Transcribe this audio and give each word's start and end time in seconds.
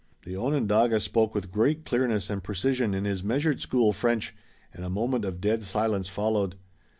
The 0.25 0.35
Onondaga 0.35 0.99
spoke 0.99 1.35
with 1.35 1.51
great 1.51 1.85
clearness 1.85 2.31
and 2.31 2.43
precision 2.43 2.95
in 2.95 3.05
his 3.05 3.23
measured 3.23 3.61
school 3.61 3.93
French 3.93 4.33
and 4.73 4.83
a 4.83 4.89
moment 4.89 5.25
of 5.25 5.39
dead 5.39 5.63
silence 5.63 6.09
followed. 6.09 6.55